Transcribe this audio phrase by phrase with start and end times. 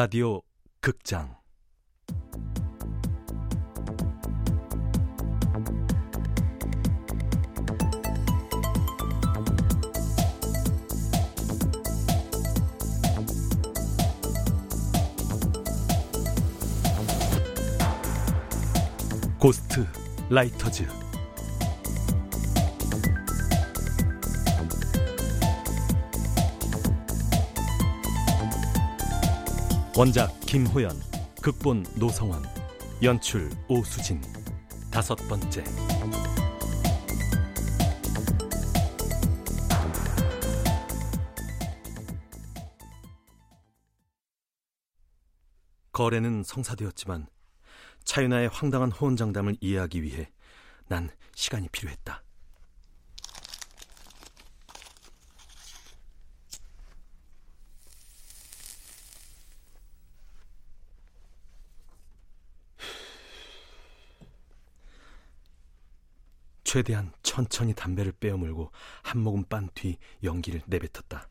[0.00, 0.42] 라디오
[0.80, 1.34] 극장.
[19.40, 19.84] 고스트
[20.30, 21.07] 라이터즈
[29.98, 30.92] 원작 김호연
[31.42, 32.44] 극본 노성원
[33.02, 34.22] 연출 오수진
[34.92, 35.64] 다섯 번째
[45.90, 47.26] 거래는 성사되었지만
[48.04, 50.30] 차윤아의 황당한 호언장담을 이해하기 위해
[50.86, 52.22] 난 시간이 필요했다.
[66.72, 68.70] 최대한 천천히 담배를 빼어물고
[69.02, 71.26] 한 모금 빤 뒤 연기를 내뱉었다.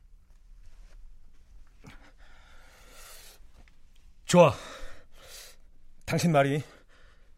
[4.25, 4.51] 좋아.
[6.05, 6.63] 당신 말이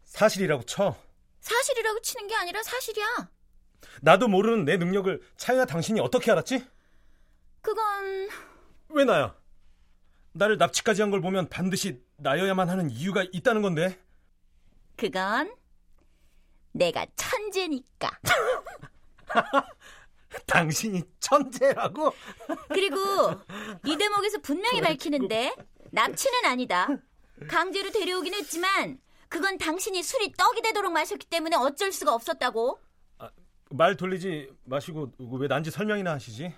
[0.04, 0.96] 사실이라고 쳐.
[1.40, 3.28] 사실이라고 치는 게 아니라 사실이야.
[4.00, 6.66] 나도 모르는 내 능력을 차이나 당신이 어떻게 알았지?
[7.60, 8.30] 그건
[8.88, 9.36] 왜 나야?
[10.32, 14.00] 나를 납치까지 한 걸 보면 반드시 나여야만 하는 이유가 있다는 건데.
[14.96, 15.54] 그건
[16.72, 18.10] 내가 천재니까.
[20.46, 22.12] 당신이 천재라고?
[22.68, 22.96] 그리고
[23.84, 25.54] 이 대목에서 분명히 밝히는데
[25.90, 26.88] 납치는 아니다.
[27.48, 32.78] 강제로 데려오긴 했지만 그건 당신이 술이 떡이 되도록 마셨기 때문에 어쩔 수가 없었다고.
[33.18, 33.30] 아,
[33.70, 36.52] 말 돌리지 마시고 왜 난지 설명이나 하시지?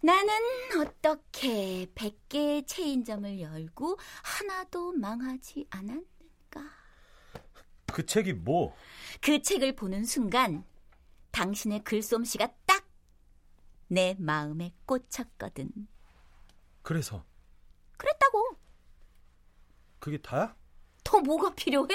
[0.00, 0.32] 나는
[0.80, 6.17] 어떻게 100개의 체인점을 열고 하나도 망하지 않았는가?
[7.92, 8.74] 그 책이 뭐?
[9.20, 10.64] 그 책을 보는 순간
[11.32, 12.88] 당신의 글솜씨가 딱
[13.90, 15.70] 내 마음에 꽂혔거든.
[16.82, 17.24] 그래서
[17.96, 18.56] 그랬다고.
[19.98, 20.54] 그게 다야?
[21.02, 21.88] 더 뭐가 필요해?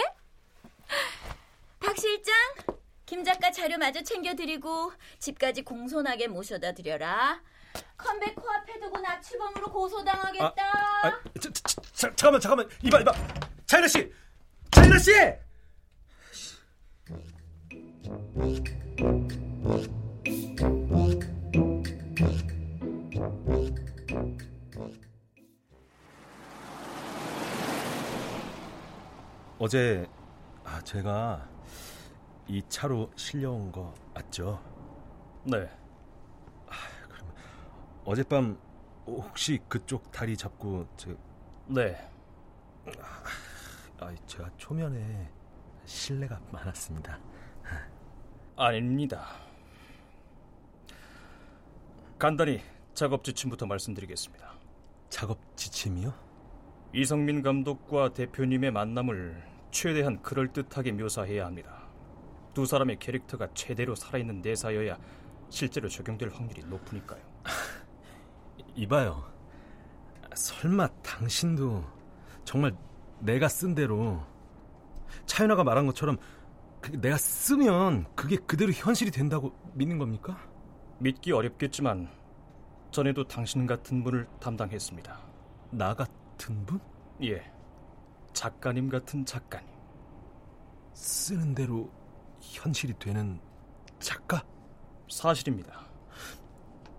[1.79, 2.33] 박 실장,
[3.05, 7.41] 김 작가 자료 마저 챙겨드리고 집까지 공손하게 모셔다 드려라.
[7.95, 10.55] 컴백 코앞에 두고 납치범으로 고소당하겠다.
[10.57, 12.69] 아, 아, 자, 자, 자, 잠깐만, 잠깐만.
[12.83, 13.11] 이봐, 이봐.
[13.67, 14.11] 차이나 씨,
[14.71, 15.11] 차이나 씨.
[29.59, 30.05] 어제
[30.65, 31.49] 아 제가
[32.47, 34.61] 이 차로 실려온 거 맞죠?
[35.45, 35.69] 네.
[36.67, 36.73] 아,
[37.07, 37.33] 그럼
[38.03, 38.59] 어젯밤
[39.07, 41.15] 혹시 그쪽 다리 잡고 제
[41.67, 42.11] 네.
[43.99, 45.31] 아, 제가 초면에
[45.85, 47.17] 신뢰가 많았습니다.
[48.55, 49.25] 아닙니다.
[52.19, 52.61] 간단히
[52.93, 54.53] 작업 지침부터 말씀드리겠습니다.
[55.09, 56.13] 작업 지침이요?
[56.93, 61.83] 이성민 감독과 대표님의 만남을 최대한 그럴듯하게 묘사해야 합니다.
[62.53, 64.97] 두 사람의 캐릭터가 최대로 살아있는 대사여야
[65.49, 67.21] 실제로 적용될 확률이 높으니까요.
[68.75, 69.23] 이봐요.
[70.35, 71.83] 설마 당신도
[72.43, 72.75] 정말
[73.19, 74.23] 내가 쓴 대로
[75.25, 76.17] 차윤아가 말한 것처럼
[76.91, 80.38] 내가 쓰면 그게 그대로 현실이 된다고 믿는 겁니까?
[80.99, 82.09] 믿기 어렵겠지만
[82.91, 85.19] 전에도 당신 같은 분을 담당했습니다.
[85.71, 86.79] 나 같은 분?
[87.23, 87.44] 예.
[88.33, 89.67] 작가님 같은 작가님.
[90.94, 91.89] 쓰는 대로
[92.41, 93.39] 현실이 되는
[94.00, 94.44] 작가?
[95.09, 95.88] 사실입니다.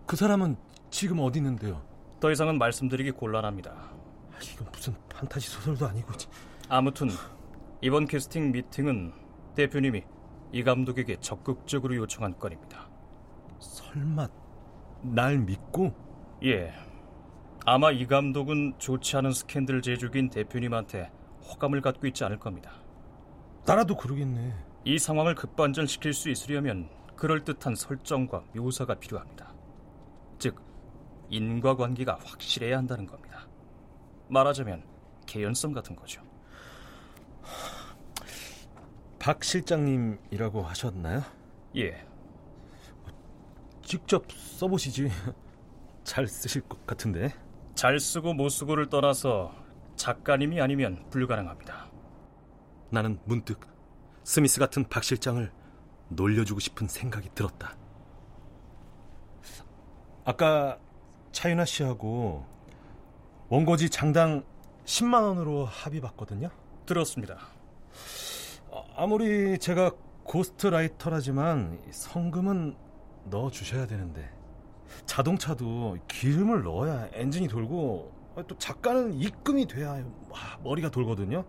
[0.07, 0.57] 그 사람은
[0.91, 1.83] 지금 어디 있는데요?
[2.21, 3.71] 더 이상은 말씀드리기 곤란합니다.
[3.71, 6.13] 아, 이건 무슨 판타지 소설도 아니고.
[6.69, 7.09] 아무튼
[7.81, 9.24] 이번 캐스팅 미팅은
[9.55, 10.03] 대표님이
[10.53, 12.89] 이 감독에게 적극적으로 요청한 건입니다.
[13.59, 14.29] 설마
[15.03, 15.93] 날 믿고?
[16.45, 16.73] 예.
[17.67, 21.11] 아마 이 감독은 좋지 않은 스캔들 제조기인 대표님한테
[21.49, 22.73] 호감을 갖고 있지 않을 겁니다.
[23.67, 24.55] 나라도 그러겠네.
[24.85, 29.55] 이 상황을 급반전시킬 수 있으려면 그럴듯한 설정과 묘사가 필요합니다.
[30.39, 30.61] 즉,
[31.31, 33.49] 인과관계가 확실해야 한다는 겁니다.
[34.29, 34.85] 말하자면
[35.27, 36.23] 개연성 같은 거죠.
[39.25, 41.23] 박 실장님이라고 하셨나요?
[41.77, 42.07] 예.
[43.81, 45.11] 직접 써보시지.
[46.05, 47.33] 잘 쓰실 것 같은데.
[47.75, 49.55] 잘 쓰고 못 쓰고를 떠나서
[49.97, 51.91] 작가님이 아니면 불가능합니다.
[52.91, 53.67] 나는 문득
[54.25, 55.51] 스미스 같은 박 실장을
[56.11, 57.79] 놀려주고 싶은 생각이 들었다.
[60.27, 60.79] 아까
[61.33, 62.45] 차윤아 씨하고
[63.49, 64.45] 원고지 장당
[64.85, 66.51] 10만 원으로 합의 봤거든요.
[66.85, 67.54] 들었습니다.
[68.95, 69.91] 어, 아무리 제가
[70.25, 72.77] 고스트라이터라지만 선금은
[73.25, 74.31] 넣어 주셔야 되는데
[75.07, 78.13] 자동차도 기름을 넣어야 엔진이 돌고
[78.47, 80.03] 또 작가는 입금이 돼야
[80.63, 81.45] 머리가 돌거든요.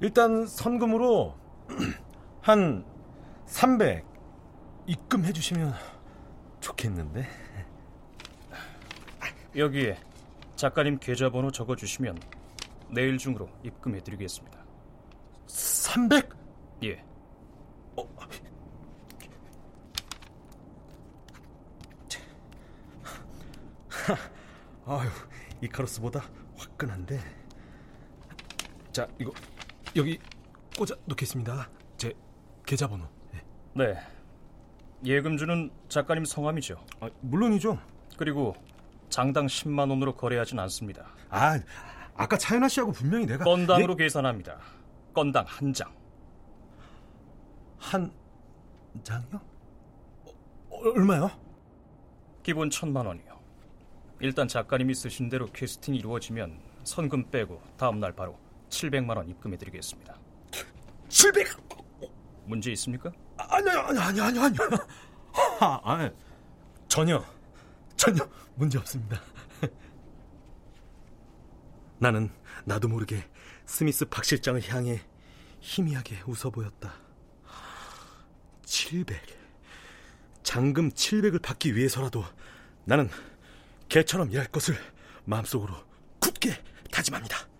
[0.00, 1.34] 일단 선금으로
[2.40, 2.84] 한
[3.46, 4.04] 300
[4.86, 5.72] 입금해 주시면
[6.60, 7.26] 좋겠는데.
[9.54, 9.98] 여기에
[10.56, 12.18] 작가님 계좌번호 적어 주시면
[12.90, 14.61] 내일 중으로 입금해 드리겠습니다.
[15.92, 16.26] 300?
[16.84, 17.04] 예.
[17.96, 18.08] 어.
[24.86, 25.10] 아유,
[25.60, 26.24] 이카로스보다
[26.56, 27.20] 화끈한데.
[28.90, 29.32] 자, 이거
[29.94, 30.18] 여기
[30.78, 31.68] 꽂아 놓겠습니다.
[31.98, 32.14] 제
[32.64, 33.06] 계좌번호.
[33.30, 33.44] 네.
[33.74, 33.94] 네.
[35.04, 36.82] 예금주는 작가님 성함이죠.
[37.00, 37.78] 아, 물론이죠.
[38.16, 38.56] 그리고
[39.10, 41.12] 장당 10만 원으로 거래하진 않습니다.
[41.28, 41.60] 아,
[42.14, 44.04] 아까 차연아 씨하고 분명히 내가 건당으로 예...
[44.04, 44.58] 계산합니다.
[45.12, 45.92] 건당 한 장.
[47.78, 48.12] 한
[49.02, 49.40] 장이요?
[50.70, 51.30] 어, 얼마요?
[52.42, 53.40] 기본 천만 원이요.
[54.20, 58.38] 일단 작가님이 쓰신 대로 캐스팅이 이루어지면 선금 빼고 다음 날 바로
[58.68, 60.16] 700만 원 입금해드리겠습니다.
[61.08, 61.46] 700?
[62.46, 63.10] 문제 있습니까?
[63.36, 64.56] 아니 아니 아니 아니 아니.
[65.60, 66.10] 아, 아니
[66.88, 67.22] 전혀
[67.96, 69.20] 전혀 문제 없습니다.
[71.98, 72.30] 나는
[72.64, 73.22] 나도 모르게
[73.66, 75.00] 스미스 박 실장을 향해
[75.60, 76.94] 희미하게 웃어 보였다.
[78.64, 79.20] 700.
[80.42, 82.24] 잔금 700을 받기 위해서라도
[82.84, 83.08] 나는
[83.88, 84.76] 개처럼 일할 것을
[85.24, 85.74] 마음속으로
[86.18, 87.51] 굳게 다짐합니다.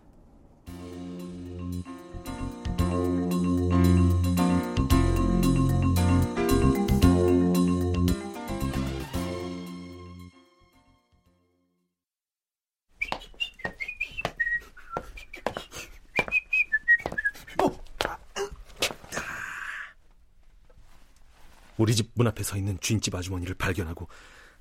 [21.82, 24.06] 우리 집 문 앞에 서 있는 쥔집 아주머니를 발견하고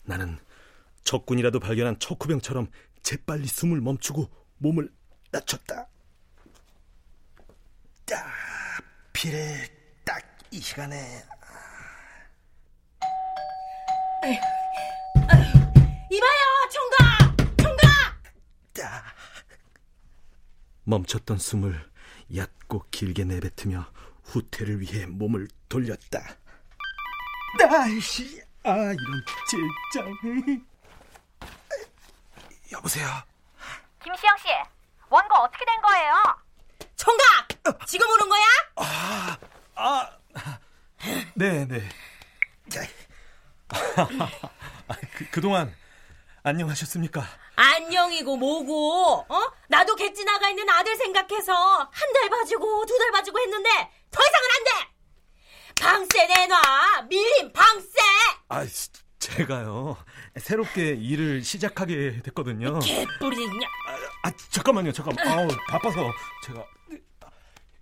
[0.01, 0.39] 나는
[1.03, 2.71] 적군이라도 발견한 척후병처럼
[3.03, 4.27] 재빨리 숨을 멈추고
[4.57, 4.91] 몸을
[5.31, 5.87] 낮췄다.
[8.05, 8.25] 딱
[9.13, 9.67] 필에
[10.03, 10.19] 딱
[10.53, 11.23] 이 시간에.
[16.09, 17.83] 이봐요, 총각, 총각.
[18.73, 19.03] 딱
[20.85, 21.89] 멈췄던 숨을
[22.35, 23.85] 얕고 길게 내뱉으며
[24.23, 26.40] 후퇴를 위해 몸을 돌렸다.
[27.59, 30.17] 아이씨, 아 이런 젠장.
[32.71, 33.07] 여보세요.
[34.03, 34.47] 김시영 씨,
[35.09, 36.13] 원고 어떻게 된 거예요?
[36.95, 37.47] 총각,
[37.87, 38.43] 지금 오는 거야?
[38.77, 39.37] 아,
[39.75, 40.09] 아,
[41.35, 41.81] 네, 네.
[45.17, 45.73] 그, 그동안
[46.43, 47.23] 안녕하셨습니까?
[47.55, 49.51] 안녕이고 뭐고, 어?
[49.67, 53.69] 나도 객지 나가 있는 아들 생각해서 한 달 봐주고 두 달 봐주고 했는데!
[55.81, 56.61] 방세 내놔!
[57.09, 57.97] 밀림 방세!
[58.49, 58.63] 아,
[59.17, 59.97] 제가요.
[60.37, 62.79] 새롭게 일을 시작하게 됐거든요.
[62.79, 63.67] 개뿌리냐?
[63.87, 65.27] 아, 아 잠깐만요, 잠깐만.
[65.27, 66.11] 아우, 바빠서
[66.45, 66.63] 제가.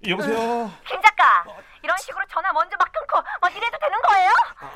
[0.07, 0.71] 여보세요.
[0.87, 1.43] 김 작가,
[1.83, 4.31] 이런 식으로 전화 먼저 막 끊고 뭐 이래도 되는 거예요?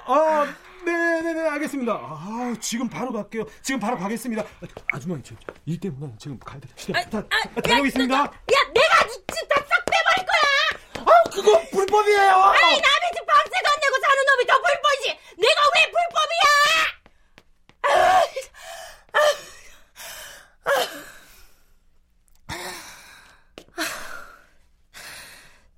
[0.05, 0.53] 아,
[0.85, 1.93] 네, 네, 네, 알겠습니다.
[1.93, 3.45] 아, 지금 바로 갈게요.
[3.61, 4.43] 지금 바로 가겠습니다.
[4.91, 5.33] 아주머니, 저,
[5.65, 6.67] 일 때문에 지금 가야 돼.
[6.93, 8.15] 아, 다, 아, 다녀오겠습니다.
[8.15, 8.27] 야,
[8.73, 11.05] 내가 진짜 싹 빼버릴 거야.
[11.07, 12.19] 아, 그거 불법이에요.
[12.19, 15.19] 아니, 남의 집 방세도 안 내고 사는 놈이 더 불법이지.
[15.37, 16.43] 내가 왜 불법이야?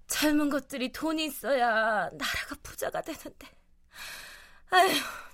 [0.08, 3.48] 젊은 것들이 돈이 있어야 나라가 부자가 되는데.
[4.72, 5.25] 아휴.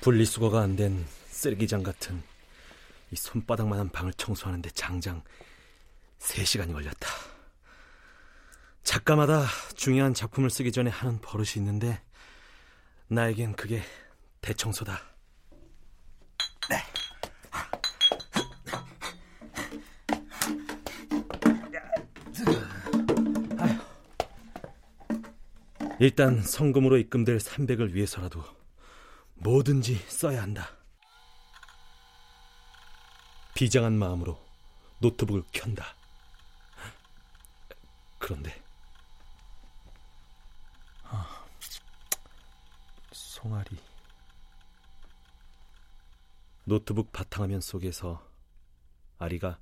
[0.00, 2.22] 분리수거가 안 된 쓰레기장 같은
[3.10, 5.22] 이 손바닥만한 방을 청소하는데 장장
[6.18, 7.08] 3시간이 걸렸다.
[8.82, 12.00] 작가마다 중요한 작품을 쓰기 전에 하는 버릇이 있는데
[13.08, 13.82] 나에겐 그게
[14.40, 15.00] 대청소다.
[16.70, 16.76] 네.
[25.98, 28.42] 일단 선금으로 입금될 300을 위해서라도
[29.40, 30.76] 뭐든지 써야 한다.
[33.54, 34.38] 비장한 마음으로
[34.98, 35.96] 노트북을 켠다.
[38.18, 38.62] 그런데
[41.04, 41.46] 아,
[43.12, 43.78] 송아리
[46.64, 48.30] 노트북 바탕화면 속에서
[49.18, 49.58] 아리가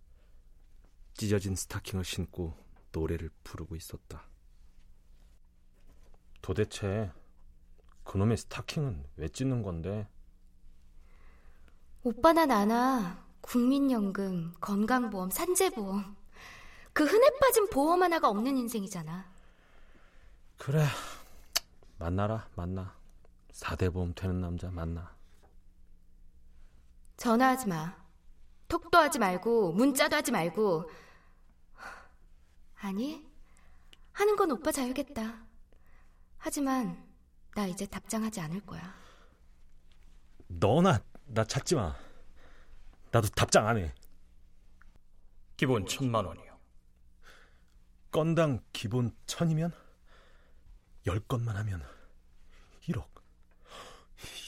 [1.14, 2.56] 찢어진 스타킹을 신고
[2.90, 4.28] 노래를 부르고 있었다.
[6.42, 7.12] 도대체
[8.08, 10.08] 그놈의 스타킹은 왜 찢는 건데?
[12.02, 16.16] 오빠나 나나 국민연금, 건강보험, 산재보험
[16.94, 19.30] 그 흔해 빠진 보험 하나가 없는 인생이잖아.
[20.56, 20.86] 그래
[21.98, 22.94] 만나라 만나
[23.52, 25.14] 4대 보험 되는 남자 만나.
[27.18, 27.94] 전화하지 마.
[28.68, 30.90] 톡도 하지 말고 문자도 하지 말고
[32.80, 33.28] 아니
[34.12, 35.44] 하는 건 오빠 자유겠다.
[36.38, 37.07] 하지만
[37.54, 38.94] 나 이제 답장하지 않을 거야.
[40.48, 41.96] 너나 나 찾지 마.
[43.10, 43.94] 나도 답장 안 해.
[45.56, 46.58] 기본 천만 원이요.
[48.10, 49.72] 건당 기본 천이면
[51.06, 51.84] 열 건만 하면
[52.82, 53.06] 1억.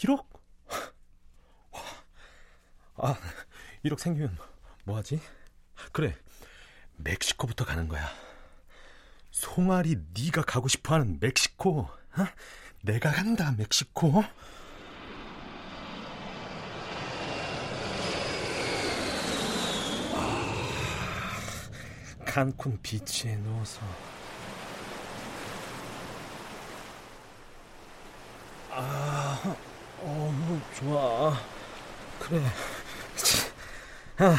[0.02, 0.26] 1억?
[2.96, 3.16] 아,
[3.84, 4.36] 1억 생기면
[4.84, 5.20] 뭐 하지?
[5.92, 6.14] 그래.
[6.96, 8.06] 멕시코부터 가는 거야.
[9.30, 11.80] 송아리 네가 가고 싶어 하는 멕시코.
[11.80, 12.26] 어?
[12.82, 14.24] 내가 간다, 멕시코.
[22.24, 23.80] 칸쿤 비치에 누워서
[28.70, 29.56] 아,
[29.98, 31.36] 어, 좋아.
[32.20, 32.40] 그래.
[34.18, 34.36] 아,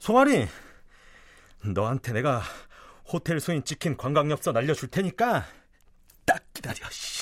[0.00, 0.48] 송아리,
[1.64, 2.42] 너한테 내가
[3.06, 5.46] 호텔 소인 찍힌 관광엽서 날려줄 테니까
[6.26, 6.88] 딱 기다려.
[6.90, 7.17] 씨.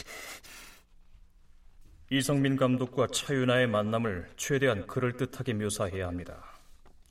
[2.09, 6.41] 이성민 감독과 차윤아의 만남을 최대한 그럴듯하게 묘사해야 합니다.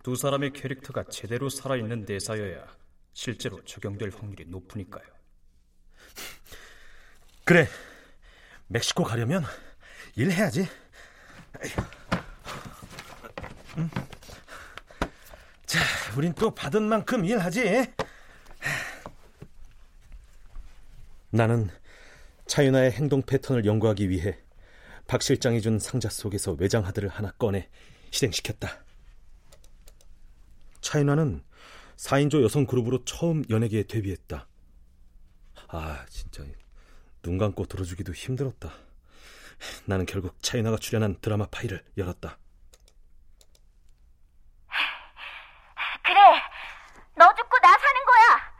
[0.02, 2.66] 두 사람의 캐릭터가 제대로 살아있는 대사여야
[3.12, 5.04] 실제로 적용될 확률이 높으니까요.
[7.44, 7.68] 그래,
[8.68, 9.44] 멕시코 가려면
[10.16, 10.66] 일 해야지.
[13.78, 13.90] 응?
[15.66, 15.80] 자,
[16.16, 17.94] 우린 또 받은 만큼 일하지.
[21.32, 21.70] 나는
[22.48, 24.45] 차윤아의 행동 패턴을 연구하기 위해
[25.08, 27.70] 박 실장이 준 상자 속에서 외장 하드를 하나 꺼내
[28.12, 28.84] 실행시켰다.
[30.82, 31.44] 차윤아는
[31.98, 34.48] 4인조 여성 그룹으로 처음 연예계에 데뷔했다.
[35.68, 36.44] 아, 진짜
[37.22, 38.72] 눈 감고 들어주기도 힘들었다.
[39.86, 42.38] 나는 결국 차윤아가 출연한 드라마 파일을 열었다.
[46.04, 46.20] 그래,
[47.16, 48.54] 너 죽고 나 사는 거야.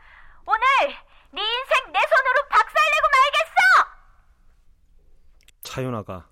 [0.46, 0.96] 오늘
[1.32, 3.56] 네 인생 내 손으로 박살내고 말겠어.
[5.62, 6.28] 차윤아가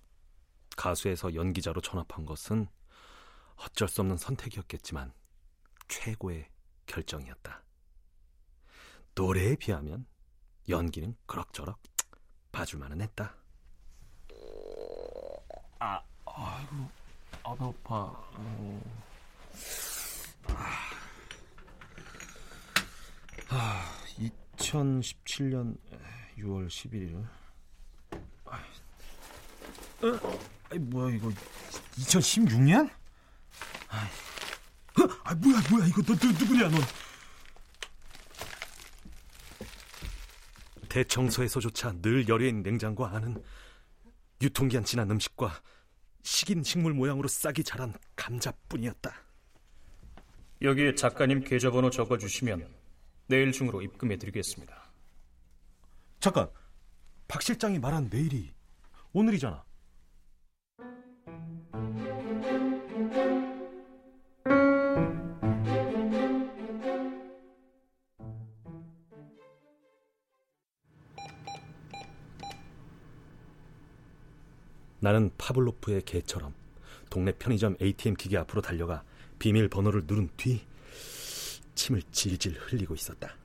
[0.85, 2.69] 가수에서 연기자로 전업한 것은
[3.57, 5.14] 어쩔 수 없는 선택이었겠지만
[5.88, 6.47] 최고의
[6.85, 7.62] 결정이었다.
[9.14, 10.05] 노래에 비하면
[10.69, 11.81] 연기는 그럭저럭
[12.53, 13.35] 봐줄만은 했다.
[15.79, 16.91] 아, 아이고,
[17.45, 17.95] 아 배고파.
[17.95, 18.83] 어.
[23.49, 25.79] 아, 2017년
[26.37, 27.26] 6월 11일.
[30.05, 30.21] 아?
[30.71, 31.31] 아이, 뭐야 이거
[31.97, 32.91] 2016년?
[33.89, 34.09] 아,
[35.25, 36.81] 아 뭐야 뭐야 이거 너, 너 누구냐 넌?
[40.91, 43.43] 대청소에서조차 늘 열려있는 냉장고 안은
[44.43, 45.61] 유통기한 지난 음식과
[46.23, 49.13] 식인 식물 모양으로 싹이 자란 감자뿐이었다.
[50.63, 52.69] 여기에 작가님 계좌번호 적어주시면
[53.27, 54.85] 내일 중으로 입금해드리겠습니다.
[56.21, 56.49] 잠깐,
[57.27, 58.55] 박 실장이 말한 내일이
[59.13, 59.65] 오늘이잖아.
[75.14, 76.52] 나는 파블로프의 개처럼
[77.09, 79.04] 동네 편의점 ATM 기계 앞으로 달려가
[79.38, 80.66] 비밀 번호를 누른 뒤
[81.76, 83.37] 침을 질질 흘리고 있었다.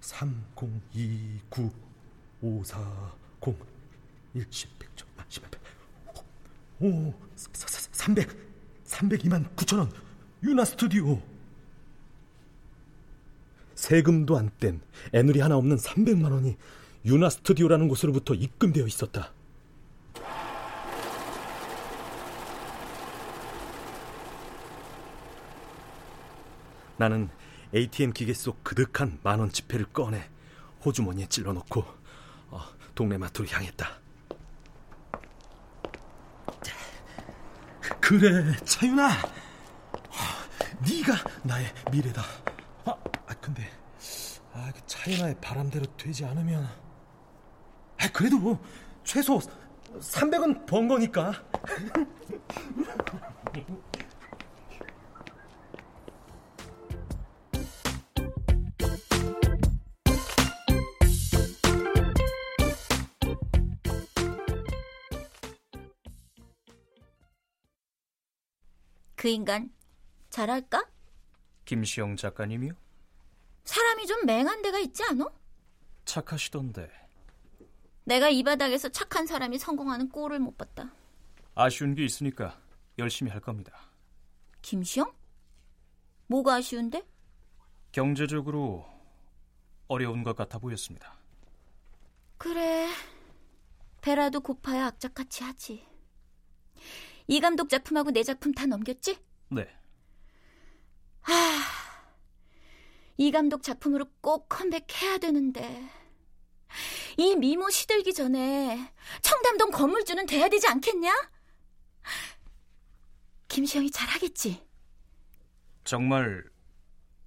[0.00, 1.70] 3029
[2.40, 3.56] 540
[4.50, 5.06] 10 100점
[6.80, 8.36] 10오300
[8.84, 9.92] 302만 9천 원.
[10.42, 11.22] 유나 스튜디오.
[13.76, 14.80] 세금도 안 뗀.
[15.12, 16.56] 애누리 하나 없는 300만 원이
[17.04, 19.32] 유나 스튜디오라는 곳으로부터 입금되어 있었다.
[26.96, 27.28] 나는
[27.74, 30.30] ATM 기계 속 그득한 만원 지폐를 꺼내
[30.84, 31.84] 호주머니에 찔러놓고
[32.50, 32.60] 어,
[32.94, 34.00] 동네 마트로 향했다.
[38.00, 39.08] 그래, 차윤아.
[40.86, 42.22] 네가 나의 미래다.
[42.84, 42.90] 아,
[43.26, 43.70] 아 근데
[44.52, 46.83] 아, 그 차이나의 바람대로 되지 않으면 아,
[48.12, 48.58] 그래도
[49.04, 49.38] 최소
[49.98, 51.32] 300은 번 거니까.
[69.16, 69.70] 그 인간
[70.28, 70.84] 잘할까?
[71.64, 72.72] 김시영 작가님이요?
[73.64, 75.26] 사람이 좀 맹한 데가 있지 않아?
[76.04, 76.90] 착하시던데
[78.04, 80.92] 내가 이 바닥에서 착한 사람이 성공하는 꼴을 못 봤다.
[81.54, 82.60] 아쉬운 게 있으니까
[82.98, 83.72] 열심히 할 겁니다.
[84.62, 85.12] 김시영?
[86.26, 87.02] 뭐가 아쉬운데?
[87.92, 88.86] 경제적으로
[89.88, 91.14] 어려운 것 같아 보였습니다.
[92.36, 92.88] 그래.
[94.00, 95.86] 배라도 고파야 악착같이 하지.
[97.26, 99.18] 이 감독 작품하고 내 작품 다 넘겼지?
[99.48, 99.66] 네.
[101.22, 101.32] 하,
[103.16, 105.88] 이 감독 작품으로 꼭 컴백해야 되는데.
[107.16, 108.92] 이 미모 시들기 전에
[109.22, 111.12] 청담동 건물주는 돼야 되지 않겠냐?
[113.48, 114.66] 김시영이 잘하겠지?
[115.84, 116.44] 정말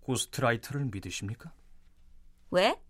[0.01, 1.53] 고스트라이터를 믿으십니까?
[2.51, 2.81] 왜?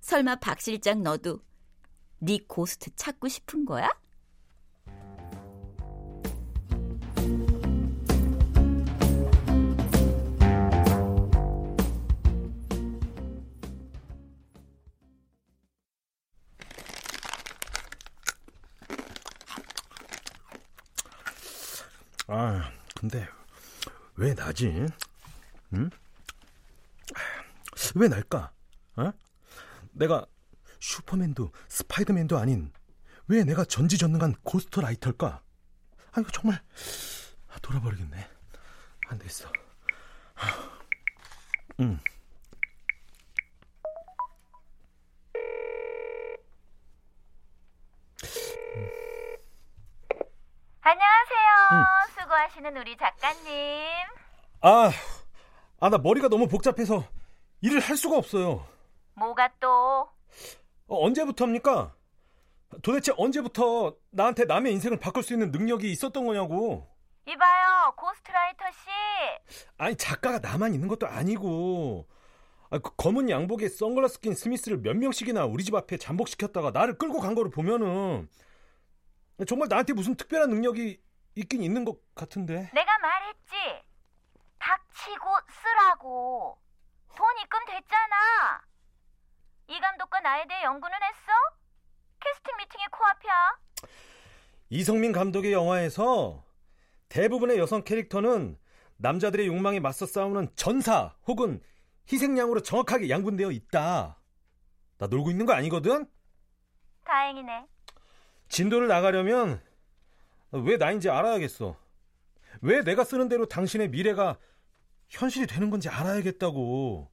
[0.00, 1.40] 설마 박 실장 너도
[2.18, 3.88] 네 고스트 찾고 싶은 거야?
[22.32, 23.28] 아, 근데
[24.14, 24.86] 왜 나지?
[25.74, 25.90] 응?
[27.96, 28.52] 왜 날까?
[28.96, 29.12] 어?
[29.90, 30.24] 내가
[30.78, 32.72] 슈퍼맨도 스파이더맨도 아닌
[33.26, 35.42] 왜 내가 전지전능한 고스트라이터일까?
[36.12, 36.62] 아 이거 정말
[37.62, 38.28] 돌아버리겠네.
[39.08, 39.50] 안 되겠어.
[41.80, 41.98] 응.
[50.82, 51.50] 안녕하세요.
[51.72, 51.84] 응.
[52.18, 53.50] 수고 하시는 우리 작가님.
[54.60, 54.90] 아,
[55.80, 57.04] 아, 나 머리가 너무 복잡해서
[57.62, 58.66] 일을 할 수가 없어요.
[59.14, 60.08] 뭐가 또?
[60.86, 61.94] 어, 언제부터입니까?
[62.82, 66.86] 도대체 언제부터 나한테 남의 인생을 바꿀 수 있는 능력이 있었던 거냐고.
[67.26, 69.64] 이봐요, 고스트라이터 씨.
[69.78, 72.06] 아니, 작가가 나만 있는 것도 아니고.
[72.70, 77.20] 아, 그 검은 양복에 선글라스 낀 스미스를 몇 명씩이나 우리 집 앞에 잠복시켰다가 나를 끌고
[77.20, 78.28] 간 거를 보면은
[79.46, 81.00] 정말 나한테 무슨 특별한 능력이
[81.40, 82.70] 있긴 있는 것 같은데.
[82.72, 83.84] 내가 말했지.
[84.58, 86.58] 닥치고 쓰라고.
[87.16, 88.62] 돈 입금 됐잖아.
[89.68, 91.32] 이 감독과 나에 대해 연구는 했어?
[92.20, 93.58] 캐스팅 미팅이 코앞이야.
[94.70, 96.44] 이성민 감독의 영화에서
[97.08, 98.58] 대부분의 여성 캐릭터는
[98.98, 101.62] 남자들의 욕망에 맞서 싸우는 전사 혹은
[102.12, 104.18] 희생양으로 정확하게 양분되어 있다.
[104.98, 106.06] 나 놀고 있는 거 아니거든?
[107.04, 107.66] 다행이네.
[108.48, 109.62] 진도를 나가려면
[110.52, 111.76] 왜 나인지 알아야겠어.
[112.62, 114.38] 왜 내가 쓰는 대로 당신의 미래가
[115.08, 117.10] 현실이 되는 건지 알아야겠다고.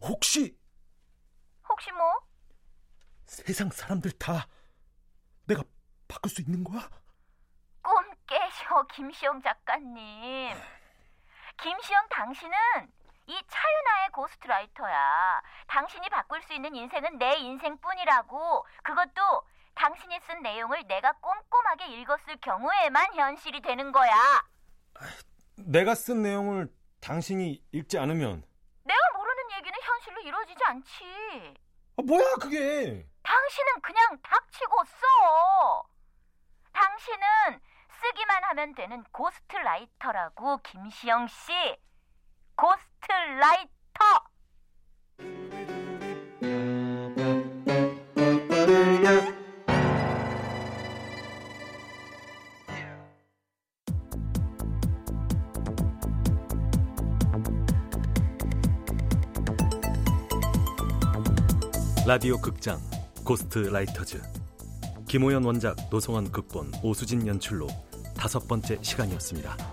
[0.00, 0.56] 혹시
[1.68, 2.20] 혹시 뭐?
[3.26, 4.46] 세상 사람들 다
[5.46, 5.62] 내가
[6.06, 6.88] 바꿀 수 있는 거야?
[7.82, 7.94] 꿈
[8.26, 10.56] 깨셔, 김시영 작가님.
[11.60, 12.56] 김시영 당신은
[13.26, 15.42] 이 차윤아의 고스트라이터야.
[15.66, 18.66] 당신이 바꿀 수 있는 인생은 내 인생뿐이라고.
[18.82, 19.42] 그것도
[19.78, 24.12] 당신이 쓴 내용을 내가 꼼꼼하게 읽었을 경우에만 현실이 되는 거야.
[25.54, 26.68] 내가 쓴 내용을
[27.00, 28.42] 당신이 읽지 않으면
[28.82, 31.04] 내가 모르는 얘기는 현실로 이루어지지 않지.
[31.96, 33.06] 아, 뭐야 그게?
[33.22, 35.84] 당신은 그냥 닥치고 써.
[36.72, 37.60] 당신은
[38.02, 41.52] 쓰기만 하면 되는 고스트라이터라고 김시영 씨.
[42.56, 43.68] 고스트라이터.
[62.08, 62.80] 라디오 극장
[63.22, 64.18] 고스트 라이터즈
[65.08, 67.66] 김호연 원작 노성원 극본 오수진 연출로
[68.16, 69.67] 다섯 번째 시간이었습니다.